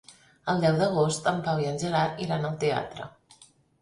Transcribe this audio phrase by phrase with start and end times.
[0.53, 3.11] El deu d'agost en Pau i en Gerard iran al teatre.